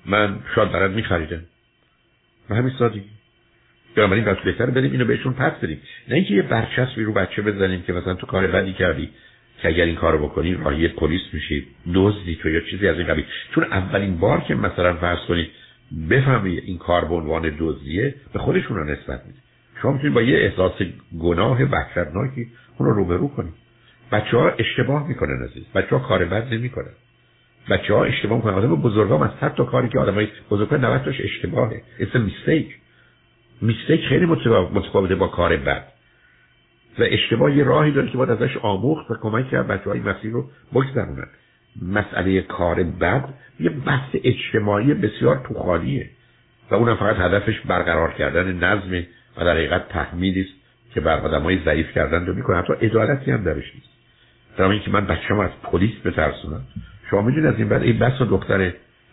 من 0.05 0.39
شاید 0.55 0.71
برات 0.71 0.91
میخریدم. 0.91 1.41
و 2.49 2.55
همین 2.55 2.73
سادگی. 2.79 3.03
بنابراین 3.95 4.23
پس 4.23 4.37
بهتر 4.45 4.65
بریم 4.65 4.91
اینو 4.91 5.05
بهشون 5.05 5.33
پس 5.33 5.53
بدیم. 5.53 5.81
نه 6.07 6.15
اینکه 6.15 6.33
یه 6.33 6.41
برچسبی 6.41 7.03
رو 7.03 7.13
بچه 7.13 7.41
بزنیم 7.41 7.81
که 7.81 7.93
مثلا 7.93 8.13
تو 8.13 8.27
کار 8.27 8.47
بدی 8.47 8.73
کردی 8.73 9.09
که 9.61 9.67
اگر 9.67 9.85
این 9.85 9.95
کارو 9.95 10.27
بکنی 10.27 10.53
راهی 10.53 10.87
پلیس 10.87 11.21
میشی 11.33 11.67
دزدی 11.93 12.35
تو 12.35 12.49
یا 12.49 12.61
چیزی 12.61 12.87
از 12.87 12.97
این 12.97 13.07
قبیل. 13.07 13.25
چون 13.55 13.63
اولین 13.63 14.17
بار 14.17 14.41
که 14.41 14.55
مثلا 14.55 14.93
فرض 14.93 15.19
کنید 15.27 15.49
بفهمی 16.09 16.57
این 16.57 16.77
کار 16.77 17.05
به 17.05 17.13
عنوان 17.13 17.55
دزدیه 17.59 18.15
به 18.33 18.39
خودشون 18.39 18.77
رو 18.77 18.83
نسبت 18.83 19.25
میده. 19.25 19.39
شما 19.85 19.93
می‌تونید 19.93 20.15
با 20.15 20.21
یه 20.21 20.37
احساس 20.37 20.71
گناه 21.19 21.63
وحشتناکی 21.63 22.47
اون 22.77 22.89
رو 22.89 22.95
روبرو 22.95 23.27
کنید. 23.27 23.53
بچه 24.11 24.37
ها 24.37 24.49
اشتباه 24.49 25.07
می‌کنن 25.07 25.43
عزیز. 25.43 25.63
بچه 25.75 25.95
ها 25.95 25.99
کار 26.07 26.25
بد 26.25 26.53
نمی‌کنن. 26.53 26.91
بچه 27.69 27.93
ها 27.93 28.03
اشتباه 28.03 28.37
می‌کنن. 28.37 28.53
آدم 28.53 28.75
بزرگام 28.75 29.21
از 29.21 29.29
تا 29.39 29.63
کاری 29.63 29.89
که 29.89 29.99
آدمای 29.99 30.27
بزرگ 30.51 30.73
90 30.73 31.03
تاش 31.03 31.21
اشتباهه. 31.21 31.81
A 31.99 32.03
mistake. 32.03 32.71
Mistake 33.63 34.09
خیلی 34.09 34.25
متفاوته 34.73 35.15
با 35.15 35.27
کار 35.27 35.57
بد 35.57 35.83
و 36.99 37.03
اشتباه 37.03 37.57
یه 37.57 37.63
راهی 37.63 37.91
داره 37.91 38.07
که 38.07 38.17
باید 38.17 38.29
ازش 38.29 38.57
آموخت 38.57 39.11
و 39.11 39.15
کمک 39.21 39.49
کرد 39.49 39.67
بچه 39.67 39.89
های 39.89 39.99
مسیر 39.99 40.31
رو 40.31 40.49
بگذرونن. 40.73 41.27
مسئله 41.81 42.41
کار 42.41 42.83
بد 42.83 43.33
یه 43.59 43.69
بحث 43.69 44.09
اجتماعی 44.23 44.93
بسیار 44.93 45.45
تو 45.47 45.53
خالیه. 45.53 46.09
و 46.71 46.75
اونم 46.75 46.95
فقط 46.95 47.15
هدفش 47.15 47.59
برقرار 47.59 48.13
کردن 48.13 48.63
نظم 48.63 49.05
و 49.37 49.45
در 49.45 49.51
حقیقت 49.51 49.89
تحمیلی 49.89 50.41
است 50.41 50.53
که 50.93 51.01
بر 51.01 51.19
های 51.19 51.59
ضعیف 51.65 51.91
کردن 51.91 52.25
رو 52.25 52.33
می‌کنه. 52.33 52.57
حتی 52.57 52.73
ادالتی 52.81 53.31
هم 53.31 53.43
درش 53.43 53.75
نیست. 53.75 53.89
در 54.57 54.65
اینکه 54.65 54.91
من 54.91 55.07
بچه‌م 55.07 55.39
از 55.39 55.49
پلیس 55.63 55.91
بترسونم. 56.05 56.61
شما 57.09 57.21
می‌دونید 57.21 57.45
از 57.45 57.55
این 57.57 57.69
بعد 57.69 57.83
این 57.83 57.99
بس 57.99 58.21
و 58.21 58.25
دختر 58.25 58.71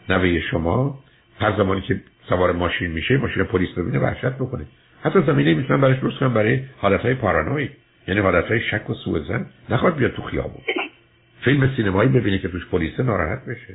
نوه 0.08 0.40
شما 0.40 0.98
هر 1.40 1.56
زمانی 1.56 1.80
که 1.80 2.00
سوار 2.28 2.52
ماشین 2.52 2.90
میشه 2.90 3.16
ماشین 3.16 3.44
پلیس 3.44 3.68
ببینه 3.78 3.98
وحشت 3.98 4.32
بکنه 4.32 4.64
حتی 5.02 5.22
زمینه 5.26 5.54
می‌تونن 5.54 5.80
براش 5.80 5.98
درست 5.98 6.18
کنن 6.18 6.34
برای 6.34 6.60
حالتهای 6.78 7.14
پارانوی 7.14 7.68
یعنی 8.08 8.20
حالتهای 8.20 8.60
شک 8.60 8.90
و 8.90 8.94
سوء 8.94 9.18
زن 9.18 9.46
نخواد 9.70 9.96
بیاد 9.96 10.12
تو 10.12 10.22
خیابون. 10.22 10.62
فیلم 11.44 11.74
سینمایی 11.76 12.08
ببینه 12.08 12.38
که 12.38 12.48
توش 12.48 12.66
پلیس 12.66 13.00
ناراحت 13.00 13.44
بشه. 13.46 13.74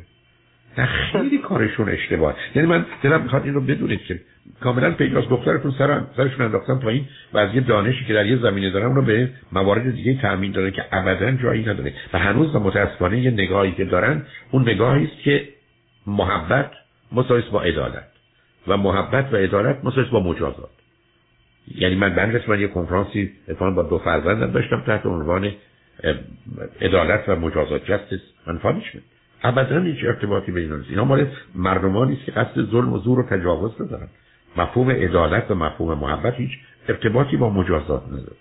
نه 0.77 0.85
خیلی 0.85 1.37
کارشون 1.37 1.89
اشتباه. 1.89 2.35
یعنی 2.55 2.67
من 2.67 2.85
دلم 3.03 3.21
می‌خواد 3.21 3.43
این 3.43 3.53
رو 3.53 3.61
بدونید 3.61 4.01
که 4.01 4.19
کاملا 4.61 4.91
پیداست 4.91 5.29
دخترتون 5.29 5.73
سر 5.77 6.01
سرشون 6.17 6.45
انداختن 6.45 6.79
پایین 6.79 7.05
و 7.33 7.37
از 7.37 7.55
یه 7.55 7.61
دانشی 7.61 8.05
که 8.05 8.13
در 8.13 8.25
یه 8.25 8.37
زمینه 8.37 8.69
دارن 8.69 8.95
رو 8.95 9.01
به 9.01 9.29
موارد 9.51 9.95
دیگه 9.95 10.21
تامین 10.21 10.51
داره 10.51 10.71
که 10.71 10.85
ابدا 10.91 11.31
جایی 11.31 11.61
نداره. 11.61 11.93
و 12.13 12.19
هنوز 12.19 12.55
متاسفانه 12.55 13.19
یه 13.19 13.31
نگاهی 13.31 13.71
که 13.71 13.85
دارن 13.85 14.21
اون 14.51 14.61
نگاهی 14.69 15.03
است 15.03 15.23
که 15.23 15.47
محبت 16.07 16.71
مساوی 17.11 17.43
با 17.51 17.61
عدالت. 17.61 18.07
و 18.67 18.77
محبت 18.77 19.33
و 19.33 19.35
عدالت 19.35 19.85
مساوی 19.85 20.09
با 20.09 20.19
مجازات. 20.19 20.69
یعنی 21.75 21.95
من 21.95 22.39
من 22.47 22.59
یه 22.59 22.67
کنفرانسی 22.67 23.31
اتفاقا 23.47 23.71
با 23.71 23.83
دو 23.83 23.97
فرزندم 23.97 24.51
داشتم 24.51 24.83
تحت 24.87 25.05
عنوان 25.05 25.51
عدالت 26.81 27.29
و 27.29 27.35
مجازات 27.35 27.85
جستس. 27.85 28.19
من 28.47 28.57
پانیشمنت 28.57 29.03
ابدا 29.43 29.79
هیچ 29.79 30.03
ارتباطی 30.03 30.51
بین 30.51 30.73
نیست 30.73 30.89
اینا 30.89 31.05
مال 31.05 31.27
مردمانی 31.55 32.13
است 32.13 32.25
که 32.25 32.31
قصد 32.31 32.71
ظلم 32.71 32.93
و 32.93 32.97
زور 32.97 33.19
و 33.19 33.23
تجاوز 33.23 33.81
ندارن 33.81 34.07
مفهوم 34.57 34.91
عدالت 34.91 35.51
و 35.51 35.55
مفهوم 35.55 35.99
محبت 35.99 36.33
هیچ 36.33 36.51
ارتباطی 36.89 37.37
با 37.37 37.49
مجازات 37.49 38.07
نداره. 38.07 38.35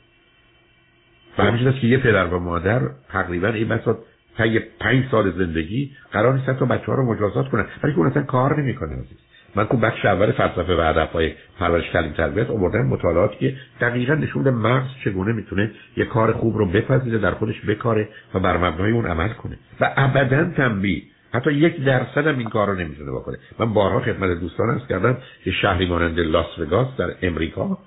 و 1.39 1.43
همین 1.43 1.69
است 1.69 1.81
که 1.81 1.87
یه 1.87 1.99
پدر 1.99 2.27
و 2.27 2.39
مادر 2.39 2.81
تقریبا 3.09 3.49
این 3.49 3.69
بساط 3.69 3.97
طی 4.39 4.59
پنج 4.59 5.05
سال 5.11 5.33
زندگی 5.33 5.91
قرار 6.13 6.35
نیست 6.35 6.51
تا 6.51 6.65
بچه 6.65 6.87
ها 6.87 6.95
رو 6.95 7.13
مجازات 7.13 7.49
کنن. 7.49 7.67
ولی 7.83 7.93
که 7.93 7.99
اون 7.99 8.09
اصلا 8.09 8.23
کار 8.23 8.61
نمی‌کنه 8.61 8.93
عزیز. 8.93 9.19
من 9.57 9.65
تو 9.65 9.77
بخش 9.77 10.05
اول 10.05 10.33
فلسفه 10.33 10.77
و 10.77 10.81
هدفهای 10.81 11.33
پرورش 11.59 11.91
تعلیم 11.91 12.13
تربیت 12.13 12.51
آوردن 12.51 12.83
مطالعاتی 12.87 13.37
که 13.39 13.57
دقیقا 13.81 14.15
نشون 14.15 14.43
ده 14.43 14.51
مغز 14.51 14.89
چگونه 15.05 15.33
می‌تونه 15.33 15.71
یه 15.97 16.05
کار 16.05 16.33
خوب 16.33 16.57
رو 16.57 16.67
بپذیره 16.67 17.19
در 17.19 17.31
خودش 17.31 17.61
بکاره 17.69 18.09
و 18.35 18.41
بر 18.41 18.57
مبنای 18.57 18.93
اون 18.93 19.07
عمل 19.07 19.29
کنه. 19.29 19.59
و 19.81 19.93
ابدا 19.97 20.45
تنبیه. 20.57 21.03
حتی 21.35 21.53
یک 21.53 21.85
درصد 21.85 22.27
هم 22.27 22.39
این 22.39 22.49
کار 22.49 22.69
رو 22.69 22.75
نمی‌تونه 22.75 23.13
بکنه. 23.13 23.37
من 23.59 23.75
بارها 23.75 24.01
خدمت 24.01 24.41
دوستان 24.41 24.71
هست 24.71 24.89
کردم 24.89 25.17
که 25.45 25.51
شهری 25.51 25.87
مانند 25.87 26.21
لاس 26.21 26.59
وگاس 26.59 26.89
در 26.99 27.11
امریکا 27.23 27.79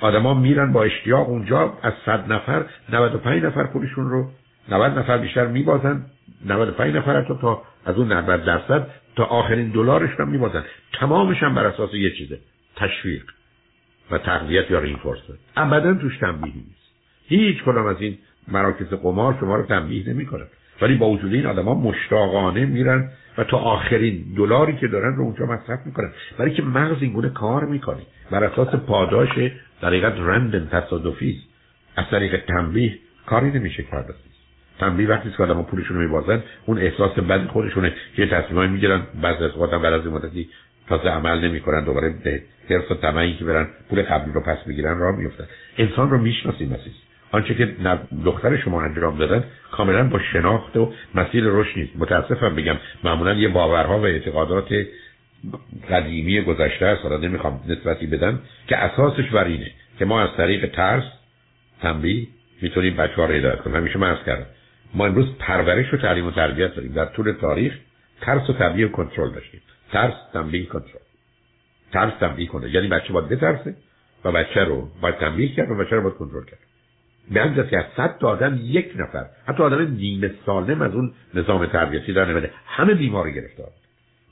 آدما 0.00 0.34
میرن 0.34 0.72
با 0.72 0.82
اشتیاق 0.82 1.28
اونجا 1.28 1.72
از 1.82 1.92
صد 2.06 2.32
نفر 2.32 2.64
95 2.92 3.42
نفر 3.42 3.64
پولشون 3.64 4.10
رو 4.10 4.28
90 4.68 4.98
نفر 4.98 5.18
بیشتر 5.18 5.46
میبازن 5.46 6.04
95 6.46 6.96
نفر 6.96 7.20
حتی 7.20 7.34
تا 7.40 7.62
از 7.86 7.96
اون 7.96 8.12
90 8.12 8.44
درصد 8.44 8.86
تا 9.16 9.24
آخرین 9.24 9.68
دلارش 9.68 10.10
هم 10.20 10.28
میبازن. 10.28 10.64
تمامش 10.92 11.42
هم 11.42 11.54
بر 11.54 11.66
اساس 11.66 11.94
یه 11.94 12.10
چیزه. 12.10 12.38
تشویق 12.76 13.22
و 14.10 14.18
تقویت 14.18 14.70
یا 14.70 14.78
رینفورسمنت 14.78 15.38
ابدا 15.56 15.94
توش 15.94 16.18
تنبیهی 16.18 16.58
نیست. 16.58 16.92
هیچ 17.26 17.62
کدام 17.62 17.86
از 17.86 17.96
این 18.00 18.18
مراکز 18.48 18.86
قمار 18.86 19.36
شما 19.40 19.56
رو 19.56 19.62
تنبیه 19.62 20.08
نمی‌کنن. 20.08 20.46
ولی 20.82 20.94
با 20.94 21.08
وجود 21.08 21.34
این 21.34 21.46
آدما 21.46 21.74
مشتاقانه 21.74 22.66
میرن 22.66 23.10
و 23.38 23.44
تا 23.44 23.58
آخرین 23.58 24.24
دلاری 24.36 24.76
که 24.76 24.88
دارن 24.88 25.16
رو 25.16 25.22
اونجا 25.22 25.46
مصرف 25.46 25.86
می‌کنن. 25.86 26.12
برای 26.38 26.54
که 26.54 26.62
مغز 26.62 27.02
این 27.02 27.12
گونه 27.12 27.28
کار 27.28 27.64
می‌کنه. 27.64 28.02
بر 28.30 28.44
اساس 28.44 28.74
پاداش 28.74 29.28
در 29.80 29.88
حقیقت 29.88 30.14
رندن 30.16 30.68
تصادفی 30.72 31.40
از 31.96 32.04
طریق 32.10 32.44
تنبیه 32.46 32.98
کاری 33.26 33.50
نمیشه 33.50 33.82
کرد. 33.82 34.14
تنبیه 34.82 35.08
وقتی 35.08 35.30
که 35.36 35.42
آدم 35.42 35.62
پولشون 35.62 35.96
رو 35.96 36.02
میبازن 36.02 36.42
اون 36.66 36.78
احساس 36.78 37.12
بد 37.18 37.46
خودشونه 37.46 37.92
که 38.16 38.26
تصمیمای 38.26 38.68
می‌گیرن 38.68 39.02
بعضی 39.22 39.44
از 39.44 39.50
اوقات 39.50 39.70
بعد 39.70 39.92
از 39.92 40.06
مدتی 40.06 40.48
تازه 40.88 41.08
عمل 41.08 41.44
نمی‌کنن 41.44 41.84
دوباره 41.84 42.14
به 42.24 42.42
حرص 42.70 42.90
و 42.90 42.94
طمعی 42.94 43.36
که 43.36 43.44
برن 43.44 43.68
پول 43.90 44.02
قبلی 44.02 44.32
رو 44.32 44.40
پس 44.40 44.58
بگیرن 44.68 44.98
راه 44.98 45.16
میفتن 45.16 45.44
انسان 45.78 46.10
رو 46.10 46.18
می‌شناسیم 46.18 46.74
عزیز. 46.74 46.92
آنچه 47.30 47.54
که 47.54 47.74
دختر 48.24 48.56
شما 48.56 48.82
انجام 48.82 49.18
دادن 49.18 49.44
کاملا 49.70 50.08
با 50.08 50.20
شناخت 50.32 50.76
و 50.76 50.92
مسیر 51.14 51.44
رشد 51.46 51.78
نیست. 51.78 51.92
متاسفم 51.96 52.54
بگم 52.54 52.76
معمولا 53.04 53.34
یه 53.34 53.48
باورها 53.48 53.98
و 53.98 54.04
اعتقادات 54.04 54.86
قدیمی 55.90 56.40
گذشته 56.40 56.86
است. 56.86 57.02
حالا 57.02 57.16
نمی‌خوام 57.16 57.60
نسبتی 57.68 58.06
بدم 58.06 58.40
که 58.66 58.76
اساسش 58.76 59.30
بر 59.30 59.44
اینه 59.44 59.70
که 59.98 60.04
ما 60.04 60.22
از 60.22 60.36
طریق 60.36 60.66
ترس 60.66 61.04
تنبیه 61.82 62.26
می‌تونیم 62.62 62.96
بچه 62.96 63.14
ها 63.14 63.24
رو 63.24 63.34
هدایت 63.34 63.60
کنیم. 63.60 63.76
همیشه 63.76 63.98
من 63.98 64.16
کردم. 64.26 64.46
ما 64.94 65.06
امروز 65.06 65.26
پرورش 65.38 65.94
و 65.94 65.96
تعلیم 65.96 66.26
و 66.26 66.30
تربیت 66.30 66.74
داریم. 66.74 66.92
در 66.92 67.04
طول 67.04 67.32
تاریخ 67.32 67.78
ترس 68.20 68.50
و 68.50 68.52
تنبیه 68.52 68.88
کنترل 68.88 69.30
داشتیم. 69.30 69.60
ترس 69.92 70.14
تنبیه 70.32 70.66
کنترل. 70.66 71.02
ترس 71.92 72.12
تنبیه 72.20 72.46
کنه 72.46 72.70
یعنی 72.70 72.88
بچه 72.88 73.12
باید 73.12 73.28
بترسه 73.28 73.76
و 74.24 74.32
بچه 74.32 74.64
رو 74.64 74.88
باید 75.00 75.16
تنبیه 75.16 75.54
کرد 75.54 75.70
و 75.70 75.74
بچه 75.74 75.96
رو 75.96 76.02
باید 76.02 76.14
کنترل 76.14 76.44
کرد. 76.44 76.58
به 77.30 77.40
همجاز 77.40 77.66
که 77.66 77.78
از 77.78 77.84
صد 77.96 78.18
تا 78.18 78.28
آدم 78.28 78.58
یک 78.62 78.92
نفر 78.96 79.26
حتی 79.46 79.62
آدم 79.62 79.92
نیمه 79.94 80.30
سالم 80.46 80.82
از 80.82 80.94
اون 80.94 81.12
نظام 81.34 81.66
تربیتی 81.66 82.12
در 82.12 82.24
نمیاد 82.24 82.50
همه 82.66 82.94
بیمار 82.94 83.30
گرفتار. 83.30 83.68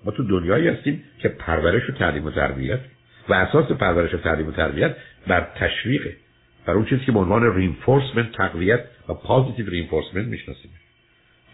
ما 0.05 0.13
تو 0.13 0.23
دنیایی 0.23 0.69
هستیم 0.69 1.05
که 1.19 1.29
پرورش 1.29 1.91
و 1.91 1.93
تعلیم 1.93 2.25
و 2.25 2.31
تربیت 2.31 2.81
و 3.29 3.35
اساس 3.35 3.73
پرورش 3.73 4.15
و 4.15 4.19
تعلیم 4.19 4.49
و 4.49 4.53
تربیت 4.53 4.97
بر 5.27 5.47
تشویقه 5.57 6.17
بر 6.67 6.75
اون 6.75 6.85
چیزی 6.85 7.05
که 7.05 7.13
به 7.13 7.19
عنوان 7.19 7.57
reinforcement 7.57 8.33
تقویت 8.33 8.85
و 9.09 9.15
positive 9.15 9.71
reinforcement 9.71 10.27
می‌شناسیم. 10.27 10.71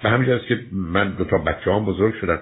به 0.03 0.11
همین 0.11 0.31
است 0.31 0.47
که 0.47 0.61
من 0.73 1.11
دو 1.11 1.25
تا 1.25 1.39
بچه 1.39 1.73
هم 1.73 1.85
بزرگ 1.85 2.15
شدن. 2.15 2.39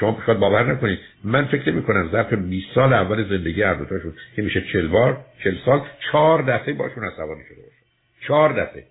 شما 0.00 0.22
شاید 0.26 0.38
باور 0.38 0.72
نکنید. 0.72 0.98
من 1.24 1.44
فکر 1.44 1.72
نمی 1.72 1.82
کنم 1.82 2.08
ظرف 2.12 2.32
20 2.32 2.66
سال 2.74 2.92
اول 2.92 3.28
زندگی 3.28 3.62
هر 3.62 3.74
دوتاشون 3.74 4.12
که 4.36 4.42
میشه 4.42 4.64
40 4.72 4.88
بار 4.88 5.24
40 5.44 5.54
سال 5.64 5.82
چهار 6.12 6.42
دفعه 6.42 6.74
باشون 6.74 7.04
عصبانی 7.04 7.42
شده 7.48 7.62
باشه. 7.62 7.76
چهار 8.26 8.64
دفعه. 8.64 8.86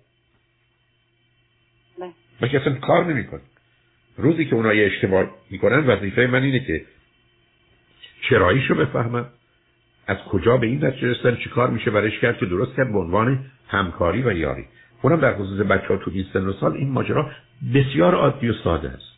من 2.40 2.48
که 2.48 2.60
اصلا 2.60 2.74
کار 2.74 3.04
نمی‌کنه. 3.04 3.40
روزی 4.16 4.44
که 4.44 4.54
اونها 4.54 4.74
یه 4.74 4.86
اشتباه 4.86 5.36
می‌کنن 5.50 5.86
وظیفه 5.86 6.26
من 6.26 6.42
اینه 6.42 6.60
که 6.60 6.84
چراییشو 8.28 8.74
بفهمم 8.74 9.28
از 10.10 10.18
کجا 10.18 10.56
به 10.56 10.66
این 10.66 10.84
نتیجه 10.84 11.10
رسیدن؟ 11.10 11.36
چی 11.36 11.48
کار 11.50 11.70
میشه 11.70 11.90
برش 11.90 12.18
کرد 12.18 12.38
که 12.38 12.46
درست 12.46 12.76
کرد 12.76 12.92
به 12.92 12.98
عنوان 12.98 13.38
همکاری 13.68 14.22
و 14.22 14.32
یاری؟ 14.32 14.64
اونم 15.02 15.20
در 15.20 15.34
خصوص 15.34 15.60
بچه 15.66 15.88
ها 15.88 15.96
تو 15.96 16.10
این 16.14 16.24
سن 16.32 16.46
و 16.46 16.52
سال 16.52 16.72
این 16.72 16.90
ماجرا 16.90 17.30
بسیار 17.74 18.14
عادی 18.14 18.48
و 18.48 18.52
ساده 18.52 18.88
است. 18.88 19.10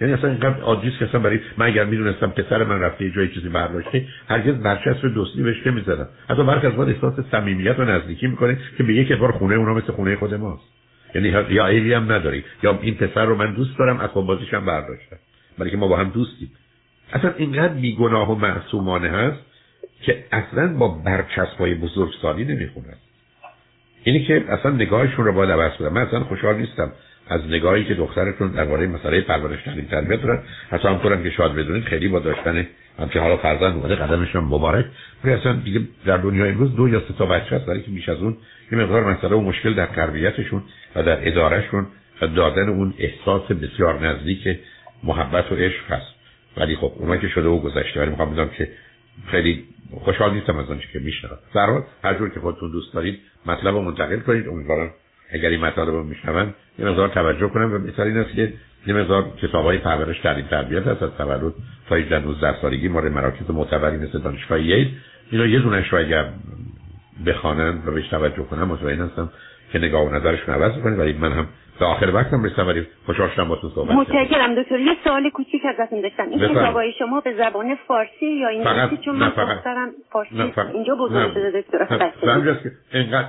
یعنی 0.00 0.12
اصلا 0.12 0.30
اینقدر 0.30 0.60
عادی 0.60 0.88
است 0.88 0.98
که 0.98 1.04
اصلا 1.04 1.20
برای 1.20 1.40
من 1.56 1.66
اگر 1.66 1.84
می‌دونستم 1.84 2.30
پسر 2.30 2.64
من 2.64 2.80
رفته 2.80 3.04
یه 3.04 3.10
جای 3.10 3.28
چیزی 3.28 3.48
برداشته 3.48 4.06
هرگز 4.28 4.54
برچسب 4.54 5.08
دوستی 5.14 5.42
بهش 5.42 5.66
نمی‌زدم. 5.66 6.08
حتی 6.30 6.42
برخی 6.42 6.66
از 6.66 6.78
وقت 6.78 6.88
احساس 6.88 7.14
صمیمیت 7.30 7.78
و 7.78 7.84
نزدیکی 7.84 8.26
می‌کنه 8.26 8.58
که 8.78 8.82
به 8.82 8.94
یک 8.94 9.12
بار 9.12 9.32
خونه 9.32 9.54
اونا 9.54 9.74
مثل 9.74 9.92
خونه 9.92 10.16
خود 10.16 10.34
ماست. 10.34 10.64
یعنی 11.14 11.28
یا 11.50 11.66
ایلی 11.66 11.94
هم 11.94 12.12
نداری 12.12 12.44
یا 12.62 12.78
این 12.82 12.94
پسر 12.94 13.24
رو 13.24 13.36
من 13.36 13.54
دوست 13.54 13.78
دارم 13.78 14.00
اکوان 14.00 14.26
بازیش 14.26 14.54
هم 14.54 14.66
برداشتم. 14.66 15.16
برای 15.58 15.70
که 15.70 15.76
ما 15.76 15.88
با 15.88 15.96
هم 15.96 16.08
دوستیم. 16.08 16.50
اصلا 17.12 17.32
اینقدر 17.36 17.74
بیگناه 17.74 18.32
و 18.32 18.34
معصومانه 18.34 19.08
هست 19.08 19.49
که 20.02 20.24
اصلا 20.32 20.74
با 20.74 20.88
برچسبای 20.88 21.74
بزرگسالی 21.74 22.44
نمی‌خونن 22.44 22.96
اینی 24.04 24.24
که 24.24 24.44
اصلا 24.48 24.70
نگاهشون 24.70 25.24
رو 25.24 25.32
باید 25.32 25.50
عوض 25.50 25.72
کنم 25.72 25.92
من 25.92 26.02
اصلا 26.02 26.20
خوشحال 26.24 26.56
نیستم 26.56 26.92
از 27.28 27.40
نگاهی 27.48 27.84
که 27.84 27.94
دخترتون 27.94 28.48
درباره 28.48 28.86
مسئله 28.86 29.20
پرورش 29.20 29.62
تعلیم 29.62 29.84
تربیت 29.90 30.22
دارن 30.22 30.42
حتی 30.70 30.88
هم 30.88 30.98
کنم 30.98 31.22
که 31.22 31.30
شاید 31.30 31.52
بدونید 31.52 31.84
خیلی 31.84 32.08
با 32.08 32.18
داشتن 32.18 32.66
همچه 32.98 33.20
حالا 33.20 33.36
فرزند 33.36 33.76
اومده 33.76 33.94
قدمشون 33.94 34.44
مبارک. 34.44 34.84
ولی 35.24 35.34
اصلا 35.34 35.52
دیگه 35.52 35.80
در 36.06 36.16
دنیا 36.16 36.44
امروز 36.44 36.76
دو 36.76 36.88
یا 36.88 37.00
سه 37.00 37.14
تا 37.18 37.26
بچه 37.26 37.56
هست 37.56 37.66
برای 37.66 37.82
که 37.82 37.90
بیش 37.90 38.08
از 38.08 38.18
اون 38.18 38.36
یه 38.72 38.78
مقدار 38.78 39.14
مسئله 39.14 39.36
و 39.36 39.40
مشکل 39.40 39.74
در 39.74 39.86
تربیتشون 39.86 40.62
و 40.96 41.02
در 41.02 41.28
ادارهشون 41.28 41.86
و 42.22 42.26
دادن 42.26 42.68
اون 42.68 42.94
احساس 42.98 43.52
بسیار 43.52 44.08
نزدیک 44.08 44.58
محبت 45.04 45.52
و 45.52 45.54
عشق 45.54 45.90
هست. 45.90 46.14
ولی 46.56 46.76
خب 46.76 46.92
اونها 46.96 47.16
که 47.16 47.28
شده 47.28 47.48
و 47.48 47.58
گذشته 47.58 48.00
ولی 48.00 48.10
می‌خوام 48.10 48.50
که 48.50 48.68
خیلی 49.30 49.64
خوشحال 50.04 50.34
نیستم 50.34 50.56
از 50.56 50.70
آنچه 50.70 50.86
که 50.92 50.98
میشنوم. 50.98 51.38
در 51.54 51.82
هر 52.04 52.14
جور 52.14 52.30
که 52.30 52.40
خودتون 52.40 52.70
دوست 52.70 52.94
دارید 52.94 53.18
مطلب 53.46 53.74
رو 53.74 53.82
منتقل 53.82 54.20
کنید. 54.20 54.48
امیدوارم 54.48 54.90
اگر 55.32 55.48
این 55.48 55.60
مطالب 55.60 55.88
رو 55.88 56.04
میشنون 56.04 56.54
یه 56.78 56.84
مقدار 56.86 57.08
توجه 57.08 57.48
کنم. 57.48 57.72
و 57.72 57.78
مثال 57.78 58.06
این 58.06 58.16
است 58.16 58.34
که 58.34 58.52
یه 58.86 58.94
مقدار 58.94 59.30
کتاب 59.42 59.64
های 59.64 59.78
پرورش 59.78 60.20
تعلیم 60.20 60.46
تربیت 60.46 60.86
هست 60.86 61.02
از 61.02 61.10
تولد 61.18 61.52
تا 61.88 61.96
18 61.96 62.18
19 62.18 62.60
سالگی 62.60 62.88
مورد 62.88 63.12
مراکز 63.12 63.50
معتبری 63.50 63.96
مثل 63.96 64.18
دانشگاه 64.18 64.60
ییل. 64.60 64.90
اینا 65.30 65.46
یه 65.46 65.58
دونش 65.58 65.88
رو 65.88 65.98
اگر 65.98 66.28
بخوانن 67.26 67.82
و 67.86 67.90
بهش 67.92 68.08
توجه 68.08 68.42
کنم 68.42 68.68
مطمئن 68.68 69.00
هستم 69.00 69.30
که 69.72 69.78
نگاه 69.78 70.06
و 70.06 70.14
نظرشون 70.14 70.54
عوض 70.54 70.82
کنید 70.82 70.98
ولی 70.98 71.12
من 71.12 71.32
هم 71.32 71.46
به 71.80 71.86
آخر 71.86 72.10
وقتم 72.14 72.44
رسیدم 72.44 72.66
ولی 72.66 72.86
خوشحال 73.06 73.28
شدم 73.28 73.48
با 73.48 73.56
تو 73.56 73.68
صحبت 73.68 73.90
متشکرم 73.90 74.54
دکتر. 74.54 74.80
یه 74.80 74.96
سوال 75.04 75.30
کوچیک 75.30 75.62
ازتون 75.64 76.00
داشتم. 76.00 76.28
این 76.30 76.48
کتابای 76.48 76.92
شما 76.98 77.20
به 77.20 77.34
زبان 77.38 77.74
فارسی 77.88 78.26
یا 78.26 78.48
انگلیسی 78.48 78.96
چون 79.04 79.16
من 79.16 79.28
دخترم 79.28 79.90
فارسی. 80.10 80.34
اینجا 80.74 80.94
بزرگ 80.94 81.30
شده 81.34 81.60
دکتر. 81.60 82.12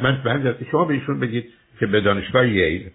من 0.02 0.22
به 0.24 0.32
همجاست 0.32 0.60
که 0.60 0.66
شما 0.72 0.86
به 0.86 0.94
ایشون 0.94 1.20
بگید 1.20 1.46
که 1.80 1.86
به 1.86 2.02
دانشگاه 2.02 2.48
ییل 2.48 2.90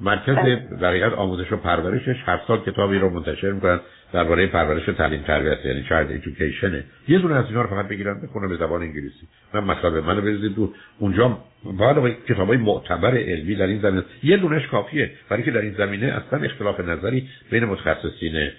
مرکز 0.00 0.36
در 0.80 1.14
آموزش 1.14 1.52
و 1.52 1.56
پرورشش 1.56 2.16
هر 2.26 2.40
سال 2.46 2.60
کتابی 2.60 2.98
رو 2.98 3.10
منتشر 3.10 3.50
می‌کنن 3.50 3.80
درباره 4.12 4.46
پرورش 4.46 4.88
و 4.88 4.92
تعلیم 4.92 5.22
تربیت 5.22 5.64
یعنی 5.64 5.82
چایلد 5.88 6.10
ایژوکیشن 6.10 6.84
یه 7.08 7.18
دونه 7.18 7.34
از 7.34 7.44
اینا 7.48 7.62
رو 7.62 7.68
فقط 7.68 7.88
بگیرن 7.88 8.20
بخونم 8.20 8.48
به 8.48 8.56
زبان 8.56 8.82
انگلیسی. 8.82 9.28
من 9.54 9.64
مثلا 9.64 9.90
منو 10.00 10.20
بریزید 10.20 10.54
دور. 10.54 10.68
اونجا 10.98 11.38
باید 11.78 12.24
کتابای 12.28 12.56
معتبر 12.56 13.16
علمی 13.16 13.54
در 13.54 13.66
این 13.66 13.80
زمینه. 13.80 14.04
یه 14.22 14.36
دونش 14.36 14.66
کافیه. 14.66 15.10
برای 15.28 15.42
که 15.42 15.50
در 15.50 15.60
این 15.60 15.74
زمینه 15.74 16.06
اصلا 16.06 16.44
اختلاف 16.44 16.80
نظری 16.80 17.28
بین 17.50 17.64
متخصصین 17.64 18.50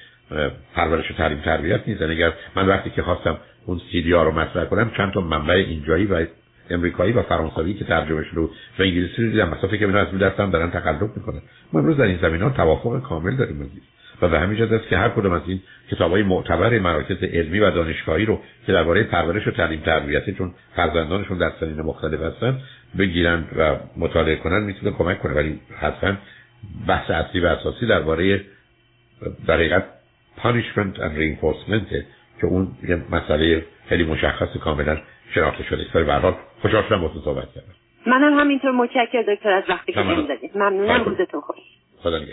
پرورش 0.76 1.12
و 1.12 1.14
تعلیم 1.14 1.40
تربیت 1.40 1.88
نیست. 1.88 2.02
یعنی 2.02 2.14
اگر 2.14 2.34
من 2.56 2.68
وقتی 2.68 2.90
که 2.90 3.02
خواستم 3.02 3.38
اون 3.66 3.82
سیدیا 3.92 4.24
رو 4.24 4.32
مطرح 4.32 4.66
کنم 4.66 4.92
چند 4.98 5.14
تا 5.14 5.22
منبع 5.22 5.54
اینجایی 5.54 6.06
و 6.06 6.26
امریکایی 6.74 7.14
و 7.14 7.22
فرانسوی 7.22 7.74
که 7.74 7.86
ترجمه 7.86 8.24
شده 8.24 8.42
و 8.42 8.50
انگلیسی 8.80 9.24
رو 9.24 9.32
دیدم. 9.32 9.50
مسافه 9.50 9.78
که 9.78 9.86
اینا 9.86 10.00
از 10.00 10.20
دستم 10.20 10.52
دارن 10.52 10.72
تقلب 10.72 11.18
می‌کنن. 11.18 11.42
ما 11.74 11.80
امروز 11.80 11.98
در 11.98 12.04
این 12.04 12.20
زمین 12.22 12.42
ها 12.42 12.50
توافق 12.50 13.02
کامل 13.02 13.36
داریم 13.36 13.62
عزیز. 13.62 13.82
و 14.22 14.28
به 14.28 14.40
همین 14.40 14.58
جهت 14.58 14.72
است 14.72 14.88
که 14.88 14.98
هر 14.98 15.10
کدوم 15.10 15.32
از 15.32 15.42
این 15.48 15.62
کتاب 15.92 16.12
های 16.12 16.24
معتبر 16.24 16.80
مراکز 16.80 17.24
علمی 17.24 17.60
و 17.60 17.72
دانشگاهی 17.72 18.26
رو 18.26 18.40
که 18.66 18.74
درباره 18.74 19.04
پرورش 19.04 19.48
و 19.48 19.52
تعلیم 19.52 19.80
تربیت 19.80 20.30
چون 20.38 20.54
فرزندانشون 20.76 21.38
در 21.38 21.52
سنین 21.60 21.82
مختلف 21.82 22.22
هستن 22.22 22.60
بگیرن 22.98 23.44
و 23.58 23.76
مطالعه 23.98 24.36
کنن 24.36 24.64
می‌تونه 24.64 24.92
کمک 24.92 25.22
کنه. 25.22 25.34
ولی 25.34 25.60
حتما 25.80 26.14
بحث 26.88 27.12
اصلی 27.12 27.42
و 27.42 27.46
اساسی 27.46 27.88
درباره 27.88 28.42
در 29.48 29.54
حقیقت 29.54 29.84
punishment 30.38 30.98
and 30.98 31.14
reinforcement 31.22 31.90
که 32.42 32.46
اون 32.48 32.68
یه 32.90 33.02
مسئله 33.12 33.66
خیلی 33.90 34.04
مشخص 34.04 34.58
کاملا 34.58 34.98
شناخته 35.36 35.64
شده 35.64 35.82
است 35.82 35.94
به 35.94 36.14
حال 36.14 36.36
خوشحال 36.62 36.84
شدم 36.84 37.02
با 37.02 37.08
تو 37.08 37.20
صحبت 37.20 37.54
کردم. 37.56 37.76
منم 38.06 38.40
همینطور 38.40 38.72
متشکرم 38.72 39.36
دکتر 39.36 39.52
از 39.52 39.64
وقتی 39.70 39.94
که 39.94 40.04
دادید. 40.04 40.58
ممنونم 40.58 41.04
روزتون 41.04 41.42
خوش. 41.42 41.58
خدا 42.04 42.18
نگهدار. 42.18 42.32